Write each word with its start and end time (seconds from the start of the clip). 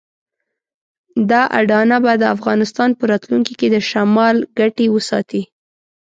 دا 1.29 1.41
اډانه 1.59 1.97
به 2.03 2.13
د 2.17 2.23
افغانستان 2.35 2.89
په 2.99 3.03
راتلونکي 3.11 3.53
کې 3.59 3.67
د 3.71 3.77
شمال 3.89 4.35
ګټې 4.59 4.85
وساتي. 4.95 5.41